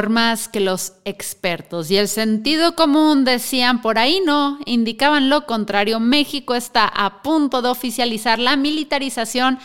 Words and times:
Por 0.00 0.08
más 0.08 0.48
que 0.48 0.60
los 0.60 0.94
expertos 1.04 1.90
y 1.90 1.98
el 1.98 2.08
sentido 2.08 2.74
común 2.74 3.26
decían 3.26 3.82
por 3.82 3.98
ahí 3.98 4.22
no, 4.24 4.58
indicaban 4.64 5.28
lo 5.28 5.44
contrario, 5.44 6.00
México 6.00 6.54
está 6.54 6.86
a 6.86 7.20
punto 7.20 7.60
de 7.60 7.68
oficializar 7.68 8.38
la 8.38 8.56
militarización 8.56 9.58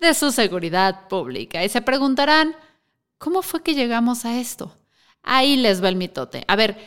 de 0.00 0.14
su 0.14 0.30
seguridad 0.30 1.08
pública. 1.08 1.64
Y 1.64 1.68
se 1.68 1.82
preguntarán, 1.82 2.54
¿cómo 3.18 3.42
fue 3.42 3.64
que 3.64 3.74
llegamos 3.74 4.24
a 4.24 4.38
esto? 4.38 4.76
Ahí 5.24 5.56
les 5.56 5.82
va 5.82 5.88
el 5.88 5.96
mitote. 5.96 6.44
A 6.46 6.54
ver, 6.54 6.78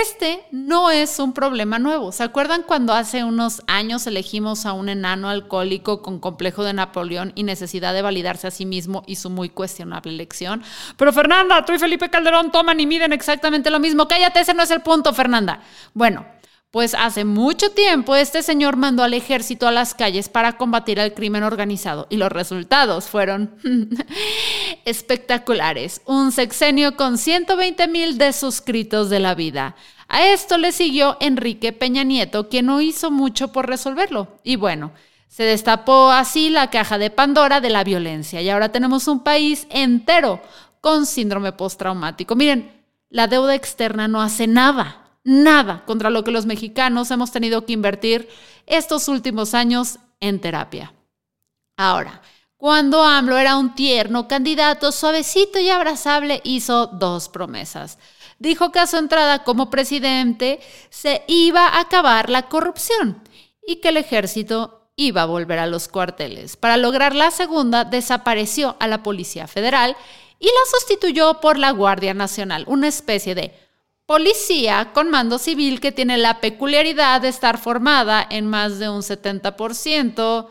este 0.00 0.44
no 0.50 0.90
es 0.90 1.18
un 1.18 1.32
problema 1.32 1.78
nuevo. 1.78 2.12
¿Se 2.12 2.22
acuerdan 2.22 2.62
cuando 2.62 2.92
hace 2.92 3.24
unos 3.24 3.62
años 3.66 4.06
elegimos 4.06 4.66
a 4.66 4.72
un 4.72 4.88
enano 4.88 5.28
alcohólico 5.28 6.02
con 6.02 6.18
complejo 6.18 6.64
de 6.64 6.72
Napoleón 6.72 7.32
y 7.34 7.42
necesidad 7.42 7.94
de 7.94 8.02
validarse 8.02 8.46
a 8.46 8.50
sí 8.50 8.66
mismo 8.66 9.02
y 9.06 9.16
su 9.16 9.30
muy 9.30 9.48
cuestionable 9.48 10.12
elección? 10.12 10.62
Pero 10.96 11.12
Fernanda, 11.12 11.64
tú 11.64 11.72
y 11.72 11.78
Felipe 11.78 12.10
Calderón 12.10 12.50
toman 12.50 12.80
y 12.80 12.86
miden 12.86 13.12
exactamente 13.12 13.70
lo 13.70 13.80
mismo. 13.80 14.08
Cállate, 14.08 14.40
ese 14.40 14.54
no 14.54 14.62
es 14.62 14.70
el 14.70 14.80
punto, 14.80 15.14
Fernanda. 15.14 15.60
Bueno, 15.92 16.26
pues 16.74 16.96
hace 16.98 17.24
mucho 17.24 17.70
tiempo 17.70 18.16
este 18.16 18.42
señor 18.42 18.76
mandó 18.76 19.04
al 19.04 19.14
ejército 19.14 19.68
a 19.68 19.70
las 19.70 19.94
calles 19.94 20.28
para 20.28 20.56
combatir 20.56 20.98
al 20.98 21.14
crimen 21.14 21.44
organizado 21.44 22.08
y 22.10 22.16
los 22.16 22.32
resultados 22.32 23.04
fueron 23.04 23.54
espectaculares. 24.84 26.02
Un 26.04 26.32
sexenio 26.32 26.96
con 26.96 27.16
120 27.16 27.86
mil 27.86 28.18
de 28.18 28.32
suscritos 28.32 29.08
de 29.08 29.20
la 29.20 29.36
vida. 29.36 29.76
A 30.08 30.26
esto 30.26 30.58
le 30.58 30.72
siguió 30.72 31.16
Enrique 31.20 31.72
Peña 31.72 32.02
Nieto, 32.02 32.48
quien 32.48 32.66
no 32.66 32.80
hizo 32.80 33.12
mucho 33.12 33.52
por 33.52 33.68
resolverlo. 33.68 34.40
Y 34.42 34.56
bueno, 34.56 34.90
se 35.28 35.44
destapó 35.44 36.10
así 36.10 36.50
la 36.50 36.70
caja 36.70 36.98
de 36.98 37.10
Pandora 37.10 37.60
de 37.60 37.70
la 37.70 37.84
violencia 37.84 38.42
y 38.42 38.50
ahora 38.50 38.72
tenemos 38.72 39.06
un 39.06 39.22
país 39.22 39.68
entero 39.70 40.42
con 40.80 41.06
síndrome 41.06 41.52
postraumático. 41.52 42.34
Miren, 42.34 42.72
la 43.10 43.28
deuda 43.28 43.54
externa 43.54 44.08
no 44.08 44.20
hace 44.20 44.48
nada 44.48 45.03
nada 45.24 45.84
contra 45.86 46.10
lo 46.10 46.22
que 46.22 46.30
los 46.30 46.46
mexicanos 46.46 47.10
hemos 47.10 47.32
tenido 47.32 47.64
que 47.66 47.72
invertir 47.72 48.28
estos 48.66 49.08
últimos 49.08 49.54
años 49.54 49.98
en 50.20 50.40
terapia. 50.40 50.94
Ahora, 51.76 52.22
cuando 52.56 53.02
AMLO 53.02 53.36
era 53.36 53.56
un 53.56 53.74
tierno 53.74 54.28
candidato 54.28 54.92
suavecito 54.92 55.58
y 55.58 55.70
abrazable, 55.70 56.40
hizo 56.44 56.86
dos 56.86 57.28
promesas. 57.28 57.98
Dijo 58.38 58.70
que 58.72 58.78
a 58.78 58.86
su 58.86 58.96
entrada 58.96 59.44
como 59.44 59.70
presidente 59.70 60.60
se 60.90 61.24
iba 61.26 61.66
a 61.66 61.80
acabar 61.80 62.30
la 62.30 62.48
corrupción 62.48 63.22
y 63.66 63.76
que 63.76 63.88
el 63.88 63.96
ejército 63.96 64.88
iba 64.96 65.22
a 65.22 65.26
volver 65.26 65.58
a 65.58 65.66
los 65.66 65.88
cuarteles. 65.88 66.56
Para 66.56 66.76
lograr 66.76 67.14
la 67.14 67.30
segunda, 67.30 67.84
desapareció 67.84 68.76
a 68.80 68.86
la 68.86 69.02
Policía 69.02 69.46
Federal 69.46 69.96
y 70.38 70.46
la 70.46 70.78
sustituyó 70.78 71.40
por 71.40 71.58
la 71.58 71.70
Guardia 71.70 72.14
Nacional, 72.14 72.64
una 72.66 72.88
especie 72.88 73.34
de 73.34 73.63
policía 74.06 74.92
con 74.92 75.10
mando 75.10 75.38
civil 75.38 75.80
que 75.80 75.92
tiene 75.92 76.18
la 76.18 76.40
peculiaridad 76.40 77.20
de 77.20 77.28
estar 77.28 77.58
formada 77.58 78.26
en 78.28 78.46
más 78.46 78.78
de 78.78 78.88
un 78.88 79.02
70% 79.02 80.48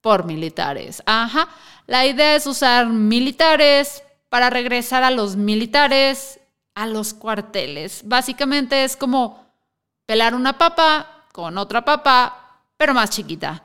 por 0.00 0.24
militares. 0.24 1.02
Ajá, 1.06 1.48
la 1.86 2.06
idea 2.06 2.36
es 2.36 2.46
usar 2.46 2.86
militares 2.86 4.02
para 4.28 4.50
regresar 4.50 5.02
a 5.04 5.10
los 5.10 5.36
militares 5.36 6.40
a 6.74 6.86
los 6.86 7.12
cuarteles. 7.12 8.02
Básicamente 8.04 8.84
es 8.84 8.96
como 8.96 9.46
pelar 10.06 10.34
una 10.34 10.56
papa 10.56 11.26
con 11.32 11.58
otra 11.58 11.84
papa, 11.84 12.62
pero 12.76 12.94
más 12.94 13.10
chiquita. 13.10 13.62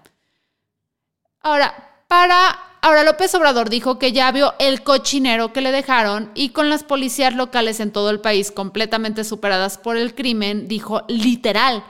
Ahora, 1.42 2.04
para 2.08 2.67
Ahora, 2.82 3.04
López 3.04 3.34
Obrador 3.36 3.70
dijo 3.70 4.00
que 4.00 4.12
ya 4.12 4.32
vio 4.32 4.54
el 4.60 4.84
cochinero 4.84 5.52
que 5.52 5.62
le 5.62 5.72
dejaron 5.72 6.32
y 6.36 6.50
con 6.50 6.70
las 6.70 6.84
policías 6.84 7.34
locales 7.36 7.80
en 7.80 7.92
todo 7.92 8.10
el 8.10 8.20
país 8.20 8.52
completamente 8.52 9.24
superadas 9.24 9.78
por 9.78 9.98
el 9.98 10.16
crimen, 10.16 10.68
dijo 10.68 11.04
literal 11.08 11.84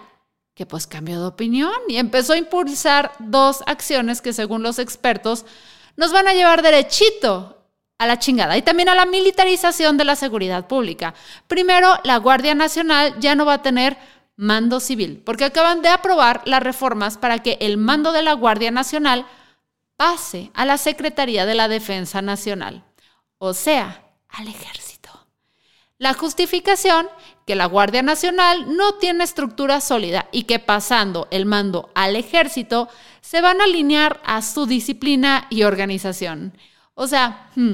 que 0.58 0.66
pues 0.66 0.88
cambió 0.88 1.20
de 1.20 1.28
opinión 1.28 1.72
y 1.88 1.98
empezó 1.98 2.34
a 2.34 2.38
impulsar 2.38 3.12
dos 3.20 3.62
acciones 3.68 4.22
que 4.22 4.34
según 4.34 4.64
los 4.64 4.80
expertos 4.80 5.46
nos 5.98 6.12
van 6.12 6.28
a 6.28 6.34
llevar 6.34 6.64
derechito 6.64 7.58
a 8.00 8.08
la 8.08 8.18
chingada 8.18 8.58
y 8.58 8.64
también 8.64 8.90
a 8.90 8.96
la 8.96 9.06
militarización 9.06 9.98
de 9.98 10.06
la 10.06 10.16
seguridad 10.16 10.68
pública. 10.68 11.14
Primero, 11.48 12.00
la 12.04 12.18
Guardia 12.18 12.56
Nacional 12.56 13.16
ya 13.20 13.36
no 13.36 13.46
va 13.46 13.54
a 13.54 13.62
tener 13.62 13.98
mando 14.36 14.80
civil, 14.80 15.22
porque 15.26 15.46
acaban 15.46 15.82
de 15.82 15.90
aprobar 15.90 16.42
las 16.46 16.62
reformas 16.62 17.18
para 17.18 17.40
que 17.40 17.58
el 17.60 17.78
mando 17.78 18.12
de 18.12 18.22
la 18.22 18.34
Guardia 18.34 18.72
Nacional 18.72 19.26
pase 19.98 20.52
a 20.54 20.66
la 20.66 20.78
Secretaría 20.78 21.46
de 21.46 21.56
la 21.56 21.68
Defensa 21.68 22.22
Nacional, 22.22 22.84
o 23.40 23.54
sea, 23.54 24.04
al 24.30 24.48
ejército. 24.48 24.88
La 25.98 26.14
justificación 26.14 27.08
que 27.48 27.56
la 27.56 27.66
Guardia 27.66 28.04
Nacional 28.04 28.78
no 28.78 28.96
tiene 28.96 29.24
estructura 29.24 29.82
sólida 29.82 30.28
y 30.32 30.44
que 30.44 30.60
pasando 30.60 31.28
el 31.32 31.48
mando 31.48 31.90
al 31.96 32.16
ejército 32.16 32.88
se 33.22 33.42
van 33.42 33.60
a 33.60 33.64
alinear 33.64 34.22
a 34.24 34.44
su 34.44 34.68
disciplina 34.68 35.48
y 35.50 35.64
organización. 35.64 36.54
O 36.94 37.08
sea, 37.08 37.50
hmm, 37.56 37.74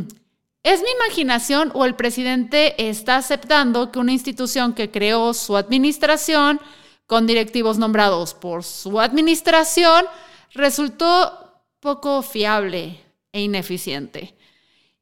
¿es 0.63 0.81
mi 0.81 0.89
imaginación 1.01 1.71
o 1.73 1.83
el 1.83 1.95
presidente 1.95 2.87
está 2.89 3.17
aceptando 3.17 3.91
que 3.91 3.99
una 3.99 4.13
institución 4.13 4.73
que 4.73 4.89
creó 4.89 5.33
su 5.33 5.57
administración 5.57 6.61
con 7.05 7.27
directivos 7.27 7.77
nombrados 7.77 8.33
por 8.33 8.63
su 8.63 9.01
administración 9.01 10.05
resultó 10.53 11.42
poco 11.83 12.21
fiable 12.21 12.97
e 13.33 13.41
ineficiente. 13.41 14.33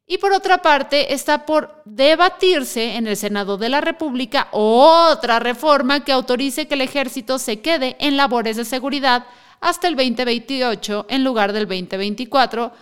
Y 0.08 0.18
por 0.18 0.34
otra 0.34 0.64
parte, 0.64 1.14
está 1.14 1.46
por 1.46 1.84
debatirse 1.86 2.96
en 2.96 3.06
el 3.06 3.16
Senado 3.16 3.58
de 3.58 3.70
la 3.70 3.82
República 3.82 4.48
otra 4.52 5.40
reforma 5.40 6.04
que 6.04 6.12
autorice 6.12 6.68
que 6.68 6.74
el 6.74 6.82
ejército 6.82 7.38
se 7.38 7.62
quede 7.62 7.96
en 8.00 8.18
labores 8.18 8.58
de 8.58 8.66
seguridad 8.66 9.26
hasta 9.62 9.88
el 9.88 9.96
2028 9.96 11.06
en 11.08 11.24
lugar 11.24 11.54
del 11.54 11.68
2024, 11.68 12.74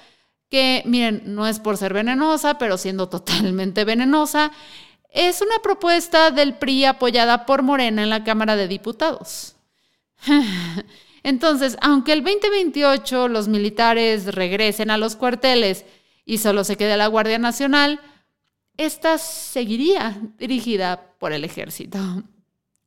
que 0.49 0.81
miren, 0.85 1.21
no 1.25 1.45
es 1.45 1.59
por 1.59 1.75
ser 1.75 1.93
venenosa, 1.93 2.57
pero 2.57 2.77
siendo 2.77 3.09
totalmente 3.09 3.83
venenosa, 3.83 4.51
es 5.09 5.41
una 5.41 5.59
propuesta 5.61 6.31
del 6.31 6.55
PRI 6.55 6.85
apoyada 6.85 7.45
por 7.45 7.63
Morena 7.63 8.01
en 8.01 8.09
la 8.09 8.24
Cámara 8.24 8.56
de 8.56 8.69
Diputados. 8.69 9.56
Entonces, 11.24 11.77
aunque 11.81 12.13
el 12.13 12.24
2028 12.24 13.27
los 13.27 13.48
militares 13.48 14.33
regresen 14.33 14.92
a 14.92 14.98
los 14.98 15.16
cuarteles 15.16 15.86
y 16.25 16.38
solo 16.38 16.63
se 16.63 16.77
quede 16.77 16.98
la 16.98 17.07
Guardia 17.07 17.39
Nacional, 17.39 18.00
esta 18.77 19.18
seguiría 19.18 20.18
dirigida 20.38 21.01
por 21.19 21.33
el 21.33 21.44
ejército. 21.44 22.00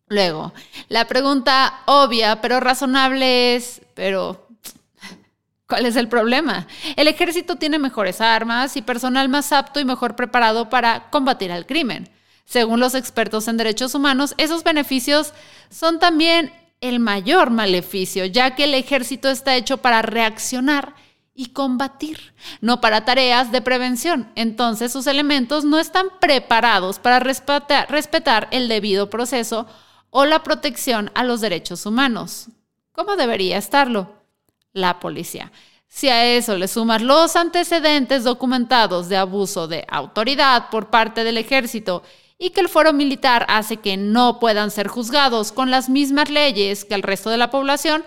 Luego, 0.08 0.52
la 0.88 1.06
pregunta 1.06 1.80
obvia 1.86 2.40
pero 2.40 2.60
razonable 2.60 3.54
es, 3.54 3.82
pero 3.94 4.48
¿cuál 5.66 5.86
es 5.86 5.96
el 5.96 6.08
problema? 6.08 6.66
El 6.96 7.08
ejército 7.08 7.56
tiene 7.56 7.78
mejores 7.78 8.20
armas 8.20 8.76
y 8.76 8.82
personal 8.82 9.28
más 9.28 9.52
apto 9.52 9.80
y 9.80 9.84
mejor 9.84 10.16
preparado 10.16 10.68
para 10.68 11.10
combatir 11.10 11.52
al 11.52 11.66
crimen. 11.66 12.10
Según 12.44 12.80
los 12.80 12.94
expertos 12.94 13.48
en 13.48 13.56
derechos 13.56 13.94
humanos, 13.94 14.34
esos 14.36 14.64
beneficios 14.64 15.32
son 15.70 15.98
también 15.98 16.52
el 16.82 17.00
mayor 17.00 17.48
maleficio, 17.50 18.26
ya 18.26 18.54
que 18.54 18.64
el 18.64 18.74
ejército 18.74 19.30
está 19.30 19.56
hecho 19.56 19.78
para 19.78 20.02
reaccionar 20.02 20.94
y 21.34 21.46
combatir, 21.46 22.34
no 22.60 22.82
para 22.82 23.06
tareas 23.06 23.50
de 23.52 23.62
prevención. 23.62 24.30
Entonces 24.34 24.92
sus 24.92 25.06
elementos 25.06 25.64
no 25.64 25.78
están 25.78 26.08
preparados 26.20 26.98
para 26.98 27.20
respetar, 27.20 28.48
el 28.50 28.68
debido 28.68 29.08
proceso 29.08 29.66
o 30.10 30.26
la 30.26 30.42
protección 30.42 31.10
a 31.14 31.24
los 31.24 31.40
derechos 31.40 31.86
humanos. 31.86 32.48
¿Cómo 32.90 33.16
debería 33.16 33.56
estarlo? 33.56 34.12
La 34.74 35.00
policía. 35.00 35.50
Si 35.88 36.08
a 36.08 36.26
eso 36.26 36.56
le 36.56 36.68
sumas 36.68 37.00
los 37.00 37.36
antecedentes 37.36 38.24
documentados 38.24 39.08
de 39.08 39.16
abuso 39.16 39.68
de 39.68 39.86
autoridad 39.88 40.68
por 40.70 40.90
parte 40.90 41.22
del 41.22 41.38
ejército 41.38 42.02
y 42.42 42.50
que 42.50 42.60
el 42.60 42.68
fuero 42.68 42.92
militar 42.92 43.46
hace 43.48 43.76
que 43.76 43.96
no 43.96 44.40
puedan 44.40 44.72
ser 44.72 44.88
juzgados 44.88 45.52
con 45.52 45.70
las 45.70 45.88
mismas 45.88 46.28
leyes 46.28 46.84
que 46.84 46.96
el 46.96 47.04
resto 47.04 47.30
de 47.30 47.36
la 47.36 47.52
población, 47.52 48.02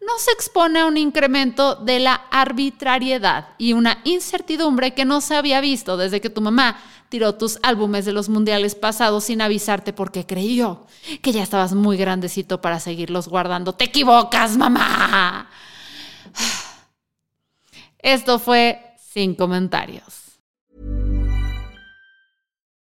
no 0.00 0.18
se 0.18 0.30
expone 0.30 0.80
a 0.80 0.86
un 0.86 0.96
incremento 0.96 1.74
de 1.74 2.00
la 2.00 2.14
arbitrariedad 2.30 3.48
y 3.58 3.74
una 3.74 3.98
incertidumbre 4.04 4.94
que 4.94 5.04
no 5.04 5.20
se 5.20 5.36
había 5.36 5.60
visto 5.60 5.98
desde 5.98 6.22
que 6.22 6.30
tu 6.30 6.40
mamá 6.40 6.78
tiró 7.10 7.34
tus 7.34 7.58
álbumes 7.62 8.06
de 8.06 8.14
los 8.14 8.30
mundiales 8.30 8.74
pasados 8.74 9.24
sin 9.24 9.42
avisarte 9.42 9.92
porque 9.92 10.24
creyó 10.24 10.86
que 11.20 11.32
ya 11.32 11.42
estabas 11.42 11.74
muy 11.74 11.98
grandecito 11.98 12.62
para 12.62 12.80
seguirlos 12.80 13.28
guardando. 13.28 13.74
¡Te 13.74 13.84
equivocas, 13.84 14.56
mamá! 14.56 15.50
Esto 17.98 18.38
fue 18.38 18.96
sin 19.12 19.34
comentarios. 19.34 20.33